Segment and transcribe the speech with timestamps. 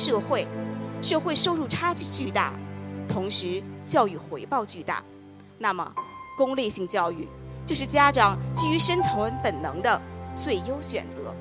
[0.00, 0.46] 社会
[1.02, 2.54] 社会收入差距巨大，
[3.06, 5.02] 同时教育回报巨大，
[5.58, 5.94] 那么
[6.38, 7.28] 功利性教育
[7.66, 10.00] 就是家长基于生存本能的
[10.34, 11.34] 最优选择。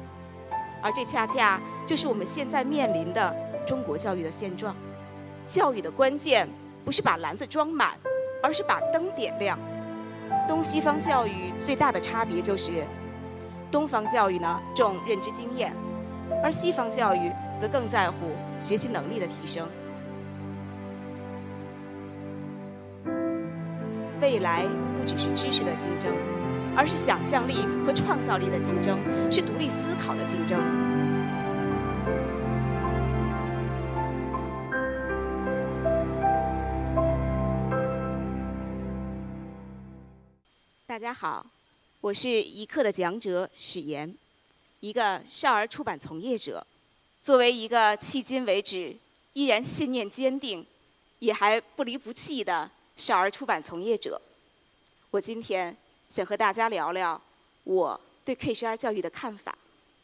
[0.84, 3.34] 而这恰恰就是我们现在面临的
[3.66, 4.75] 中国教育的现状。
[5.47, 6.46] 教育的关键
[6.83, 7.97] 不是把篮子装满，
[8.44, 9.57] 而是把灯点亮。
[10.50, 12.86] 东西方教育最大的差别就是，
[13.71, 15.74] 东方教育呢重认知经验，
[16.43, 19.68] 而西方教育则更在乎学习能力的提升。
[24.21, 26.14] 未来不只是知识的竞争。
[26.78, 28.97] 而是想象力和创造力的竞争，
[29.30, 30.57] 是独立思考的竞争。
[40.85, 41.45] 大家好，
[42.00, 44.16] 我是一课的讲者史岩，
[44.80, 46.66] 一个少儿出版从业者。
[47.22, 48.95] 作为一个迄今为止
[49.33, 50.66] 依然信念坚定、
[51.19, 54.22] 也还不离不弃的少儿出版从业者，
[55.11, 55.75] 我今天。
[56.09, 57.22] 想和大家聊聊
[57.63, 59.55] 我对 K 十二教育的看法。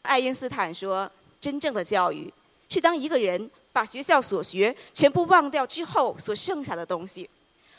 [0.03, 2.31] 爱因斯坦说：“真正的教育
[2.70, 7.28] 是当一个人把学校所学全部忘掉之后所剩下的东西。”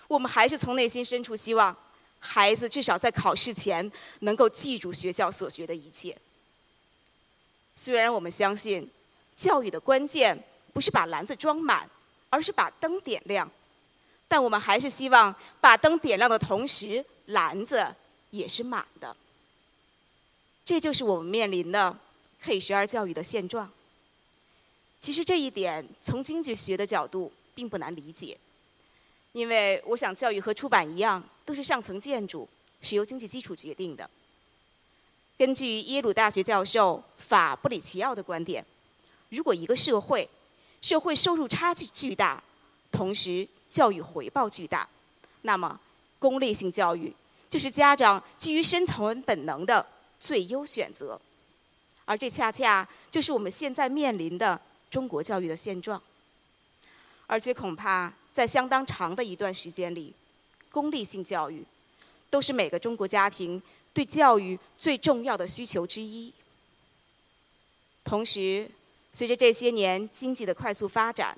[0.08, 1.77] 我们还是从内心深处希望
[2.19, 3.89] 孩子至少在考试前
[4.22, 6.17] 能够记住学校所学的一切。
[7.77, 8.91] 虽然我们相信
[9.36, 10.36] 教育的关键
[10.72, 11.88] 不是把篮子装满，
[12.28, 13.48] 而是把灯点亮，
[14.27, 17.94] 但我们还是希望把灯点亮的同时，篮子。
[18.30, 19.16] 也是满的，
[20.62, 21.96] 这就是我们面临的
[22.41, 23.72] K 十二教育的现状。
[25.00, 28.36] 其实这一点从经济学的角度并不难理解，
[29.33, 32.46] 因为我想教育和出版一样，都是上层建筑，
[32.83, 34.11] 是由经济基础决定的。
[35.39, 38.64] 根据耶鲁大学教授法布里奇奥的观点，
[39.29, 40.27] 如果一个社会
[40.80, 42.42] 社会收入差距巨大，
[42.91, 44.89] 同时教育回报巨大，
[45.42, 45.79] 那么
[46.19, 47.14] 功利性教育。
[47.48, 49.86] 就是家长基于生存本能的
[50.19, 51.20] 最优选择，
[52.05, 54.61] 而这恰恰就是我们现在面临的
[54.91, 56.02] 中国教育的现状。
[57.27, 60.13] 而且恐怕在相当长的一段时间里，
[60.70, 61.64] 功利性教育
[62.30, 63.63] 都是每个中国家庭
[63.96, 66.30] 对教育最重要的需求之一。
[68.05, 68.70] 同时，
[69.11, 71.34] 随着这些年经济的快速发展，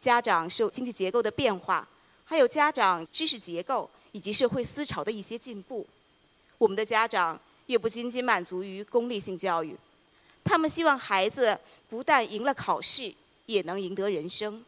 [0.00, 1.86] 家长受经济结构的变化，
[2.24, 3.90] 还有家长知识结构。
[4.14, 5.84] 以及社会思潮的一些进步，
[6.56, 7.36] 我们的家长
[7.66, 9.76] 也不仅仅满足于功利性教育，
[10.44, 11.58] 他们希望孩子
[11.88, 13.12] 不但赢了考试，
[13.46, 14.64] 也能赢得人生。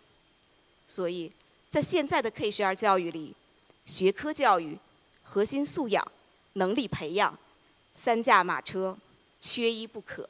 [0.88, 1.30] 所以，
[1.70, 3.36] 在现在的 K 十二教育里，
[3.86, 4.76] 学科教育、
[5.22, 6.04] 核心素养、
[6.56, 7.38] 能力培养
[7.94, 8.96] 三驾马车
[9.40, 10.28] 缺一不可。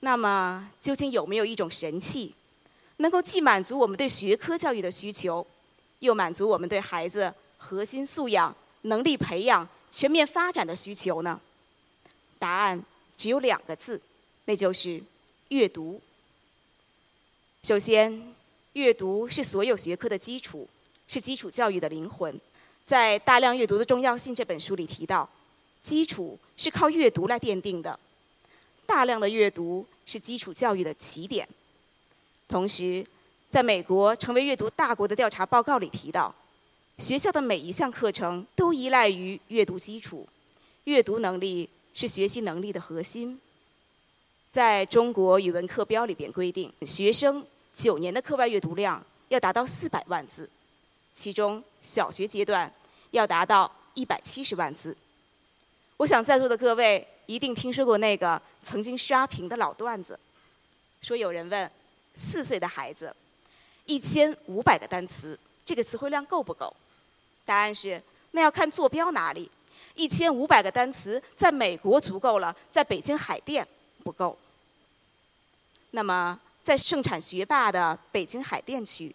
[0.00, 2.34] 那么，究竟有没有一种神器，
[2.96, 5.46] 能够既满足我们对学科教育的需求，
[6.00, 7.32] 又满足我们对孩子？
[7.56, 11.40] 核心素养、能力培养全面发展的需求呢？
[12.38, 12.84] 答案
[13.16, 14.00] 只有两个字，
[14.46, 15.00] 那就是
[15.50, 16.00] 阅读。
[17.62, 18.34] 首先，
[18.72, 20.68] 阅读是所有学科的基础，
[21.06, 22.40] 是基础教育的灵魂。
[22.84, 25.28] 在《大量阅读的重要性》这本书里提到，
[25.80, 27.98] 基础是靠阅读来奠定的。
[28.86, 31.48] 大量的阅读是基础教育的起点。
[32.48, 33.06] 同时，
[33.50, 36.34] 在美国成为阅读大国的调查报告里提到。
[36.98, 40.28] 学校的每一项课程都依赖于阅读基础，
[40.84, 43.40] 阅读能力是学习能力的核心。
[44.52, 50.48] 在中国语文课标里边规定，学生九年的课外阅读量要达到四百万字，
[51.14, 52.72] 其中小学阶段
[53.10, 54.96] 要达到一百七十万字。
[55.96, 60.18] 我想在座的各位一定听说过那个曾经刷屏的老段子，
[61.00, 61.70] 说有人问
[62.14, 63.14] 四岁的孩子，
[63.86, 65.38] 一千五百个单词。
[65.64, 66.74] 这个词汇量够不够？
[67.44, 69.50] 答案是，那要看坐标哪里。
[69.94, 73.66] 一千五百个单词在美国足够了，在北京海淀
[74.02, 74.36] 不够。
[75.92, 79.14] 那么，在盛产学霸的北京海淀区，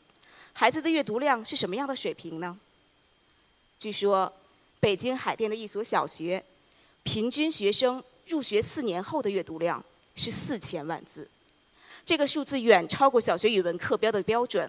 [0.60, 2.58] 孩子的阅读量是什么样的水平呢？
[3.78, 4.34] 据说，
[4.80, 6.44] 北京海淀的一所小学，
[7.04, 11.30] 平均学生入学四年后的阅读量是四千万字，
[12.04, 14.68] 这个数字远超过小学语文课标的标准。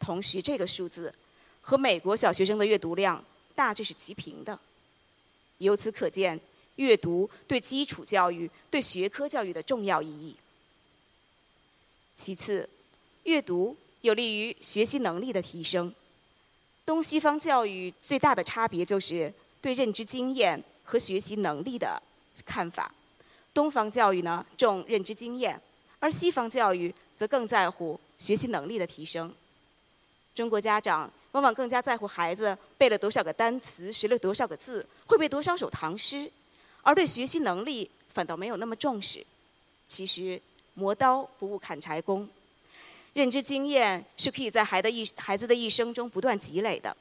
[0.00, 1.14] 同时，这个数字
[1.60, 3.24] 和美国小学生的阅读量
[3.54, 4.58] 大致是齐平的。
[5.58, 6.40] 由此可见，
[6.74, 10.34] 阅读对基础教育、对学科教育的重要意义。
[12.16, 12.68] 其次，
[13.22, 15.92] 阅读有利于学习能力的提升。
[16.84, 22.02] 东西方教育最大的差别就是对认知经验和学习能力的
[22.46, 22.94] 看法。
[23.52, 25.60] 东方教育呢重认知经验，
[25.98, 29.34] 而西方教育则更在乎学习能力的提升。
[30.34, 36.30] 中国家长往往更加在乎孩子背了多少个单词、识了多少个字、会背多少首唐诗，
[36.82, 39.26] 而对学习能力反倒没有那么重视。
[39.86, 40.40] 其实，
[40.74, 42.28] 磨刀不误砍柴工，
[43.14, 46.96] 认知经验是可以在孩的一孩子的一生中不断积累的，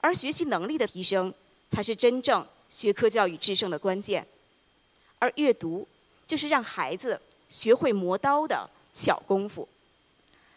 [0.00, 1.32] 而学习能力的提升
[1.68, 4.26] 才是真正学科教育制胜的关键。
[5.18, 5.86] 而阅读
[6.26, 9.68] 就是让孩子学会磨刀的巧功夫。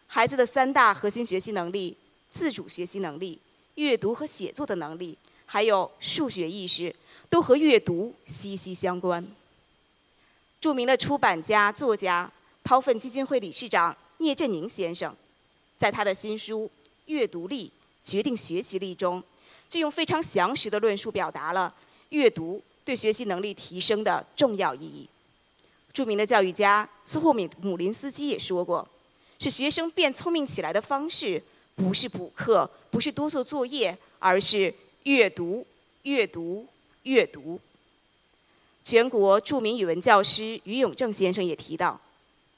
[0.07, 1.97] 孩子的三大核心学习能力：
[2.29, 3.39] 自主学习能力、
[3.75, 6.95] 阅读和写作的能力，还有数学意识，
[7.29, 9.25] 都和阅读息息相关。
[10.61, 12.31] 著名的出版家、作家、
[12.63, 15.15] 掏粪基金会理事长聂振宁先生，
[15.77, 16.65] 在他的新书
[17.05, 17.71] 《阅读力
[18.03, 19.21] 决定学习力》中，
[19.69, 21.75] 就用非常详实的论述表达了
[22.09, 22.63] 阅读。
[22.85, 25.07] 对学习能力提升的重要意义。
[25.93, 28.85] 著名的教育家苏霍米姆林斯基也说过
[29.39, 31.41] ：“使学生变聪明起来的方式，
[31.75, 34.73] 不是补课，不是多做作业，而是
[35.03, 35.65] 阅读、
[36.01, 36.67] 阅读、
[37.03, 37.57] 阅读。”
[38.83, 41.97] 全国著名语文教师于永正先生也提到：“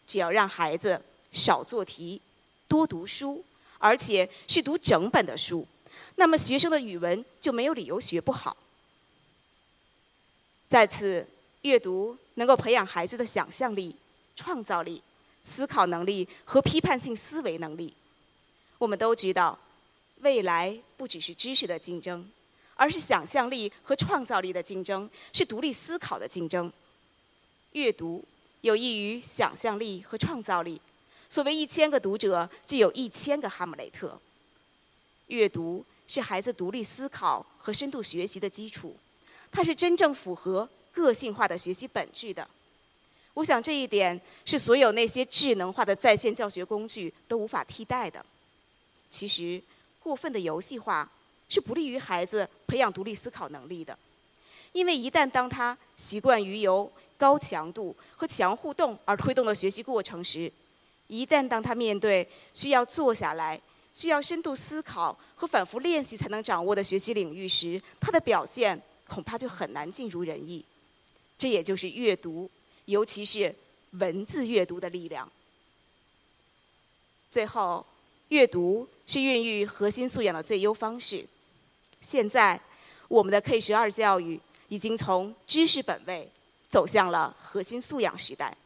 [0.08, 1.00] 只要让孩子
[1.36, 2.20] 少做题，
[2.68, 3.46] 多读书，
[3.78, 5.68] 而且是读整本的书，
[6.16, 8.58] 那么学生的语文就没有理由学不好。”
[10.68, 11.28] 再次，
[11.62, 13.96] 阅读能够培养孩子的想象力、
[14.36, 15.02] 创造力、
[15.44, 17.94] 思考能力和批判性思维能力。
[18.78, 19.58] 我们都知道，
[20.22, 22.30] 未来不只是知识的竞争，
[22.74, 26.72] 而是想象力和创造力的竞争，是独立思考的竞争。
[27.74, 28.26] 阅读
[28.62, 30.82] 有益于想象力和创造力。
[31.28, 34.20] 所谓一千个读者，就有一千个哈姆雷特。
[35.28, 38.96] 阅读是孩子独立思考和深度学习的基础。
[39.52, 42.48] 它是真正符合个性化的学习本质的。
[43.34, 48.26] 我想这一点是所有那些智能化的在线教学工具都无法替代的。
[49.10, 49.62] 其实，
[50.02, 51.10] 过分的游戏化
[51.50, 53.98] 是不利于孩子培养独立思考能力的，
[54.74, 60.52] 因为一旦当他习惯于由高强度和强互动而推动的学习过程时，
[61.08, 63.60] 一旦当他面对需要坐下来、
[63.94, 68.82] 需要深度思考和反复练习才能掌握的学习领域时，他的表现。
[69.08, 70.66] 恐怕就很难尽如人意，
[71.38, 72.50] 这也就是阅读，
[72.86, 73.54] 尤其是
[73.92, 75.32] 文字阅读的力量。
[77.30, 77.86] 最后，
[78.30, 81.24] 阅读是孕育核心素养的最优方式。
[82.02, 82.60] 现在，
[83.08, 86.28] 我们的 K 十二教育已经从知识本位
[86.68, 88.58] 走向了核心素养时代。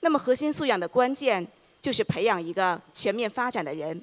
[0.00, 1.48] 那么，核心素养的关键
[1.82, 4.02] 就是培养一个全面发展的人，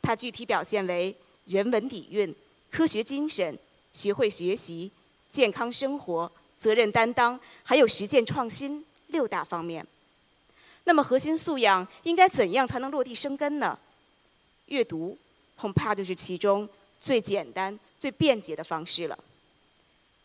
[0.00, 1.14] 它具体表现为
[1.44, 2.34] 人文底蕴、
[2.70, 3.58] 科学精神。
[3.92, 4.88] 学会学习、
[5.32, 6.30] 健康生活、
[6.60, 9.84] 责任担当，还有实践创新六大方面。
[10.84, 13.76] 那么，核心素养应该怎样才能落地生根呢？
[14.66, 15.18] 阅读
[15.56, 16.68] 恐怕就是其中
[17.00, 19.18] 最简单、最便捷的方式了。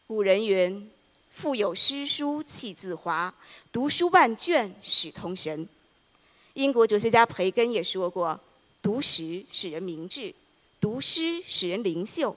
[0.06, 0.92] 古人云
[1.34, 3.34] ：“腹有诗书气自华，
[3.72, 5.68] 读书万卷始通神。”
[6.56, 8.40] 英国哲学家培根也说过
[8.82, 10.34] ：“读史使人明智，
[10.80, 12.36] 读诗使人灵秀。”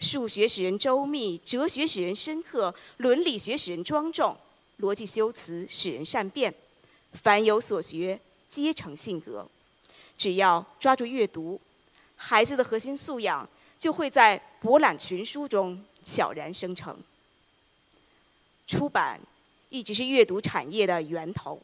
[0.00, 4.36] 数学使人周密，哲学使人深刻，伦理学使人庄重，
[4.80, 6.52] 逻辑修辞使人善变。
[7.12, 9.48] 凡有所学，皆成性格。
[10.18, 11.58] 只要抓住阅读，
[12.16, 16.98] 孩子的核心素养就会在博览群书中悄然生成。
[18.66, 19.18] 出版
[19.70, 21.58] 一直是阅读产业的源头，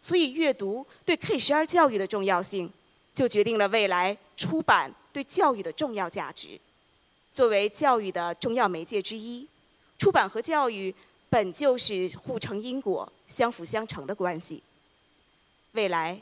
[0.00, 2.72] 所以阅读对 K 十二教育的重要性，
[3.12, 6.58] 就决定了未来出版对教育的重要价值。
[7.34, 9.46] 作为教育的重要媒介之一，
[9.98, 10.94] 出版和教育
[11.28, 14.62] 本就是互成因果、相辅相成的关系。
[15.72, 16.20] 未来，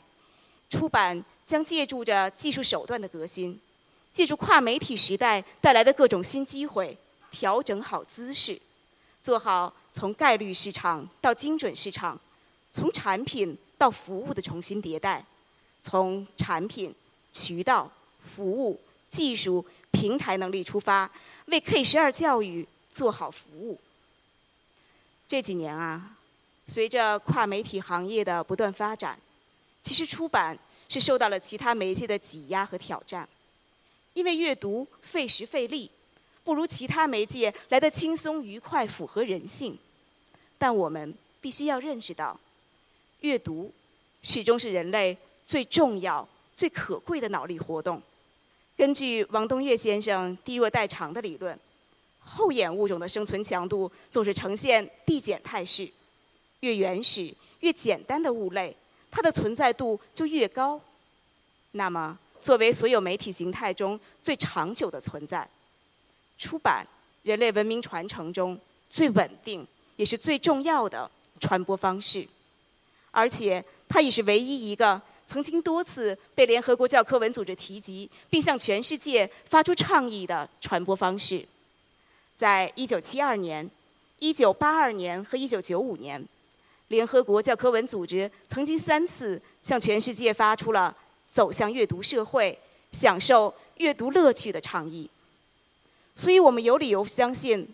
[0.69, 3.59] 出版将借助着技术手段的革新，
[4.11, 6.95] 借助跨媒体时代带来的各种新机会，
[7.31, 8.59] 调整好姿势，
[9.23, 12.19] 做好从概率市场到精准市场，
[12.71, 15.25] 从产品到服务的重新迭代，
[15.81, 16.93] 从产品、
[17.31, 19.65] 渠道、服务、技术。
[19.91, 21.11] 平台能力出发，
[21.47, 23.79] 为 K 十二教育做好服务。
[25.27, 26.15] 这几年啊，
[26.67, 29.19] 随着跨媒体行业的不断发展，
[29.81, 30.57] 其实出版
[30.87, 33.27] 是受到了其他媒介的挤压和挑战。
[34.13, 35.89] 因为阅读费时费力，
[36.43, 39.75] 不如其他媒介来得轻松愉快，符合人性。
[40.59, 42.39] 但我们必须要认识到，
[43.21, 43.71] 阅读
[44.21, 48.01] 始终是人类最重要、最可贵的脑力活动。
[48.77, 51.57] 根据王东岳先生“低弱代偿”的理论，
[52.19, 55.89] 后眼物种的生存强度总是呈现递减态势。
[56.61, 58.75] 越原始、越简单的物类，
[59.09, 60.79] 它的存在度就越高。
[61.71, 65.47] 那么，作为所有媒体形态中最长久的存在，
[66.37, 66.85] 出版
[67.23, 68.59] 人类文明传承中
[68.89, 71.09] 最稳定也是最重要的
[71.39, 72.27] 传播方式，
[73.11, 81.45] 而且它也是唯一一个曾经多次被联合国教科文组织提及并向全世界发出倡议的传播方式。
[82.37, 83.69] 在一九七二年、
[84.19, 86.23] 一九八二年和一九九五年，
[86.87, 90.95] 联合国教科文组织曾经三次向全世界发出了。
[91.31, 92.57] 走向阅读社会，
[92.91, 95.07] 享受阅读乐趣的倡议。
[96.15, 97.71] 所以我们有理由相信，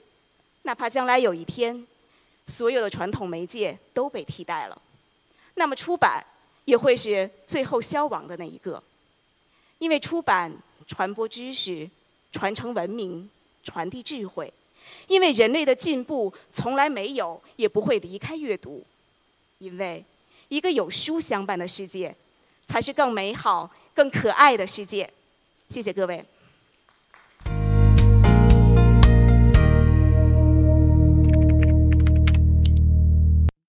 [0.64, 1.88] 哪怕将来有一天，
[2.46, 4.82] 所有的传统媒介都被替代了，
[5.56, 6.26] 那么出版
[6.66, 8.82] 也会是最后消亡的那一个。
[9.80, 10.52] 因为出版
[10.88, 11.90] 传播知识、
[12.32, 13.30] 传承文明、
[13.64, 14.52] 传递智慧。
[15.08, 18.86] 因为人类的进步从来没有也不会离开阅读。
[19.58, 20.04] 因为
[20.48, 22.16] 一个有书相伴的世界。
[22.68, 25.10] 才是更美好、更可爱的世界。
[25.70, 26.24] 谢谢各位。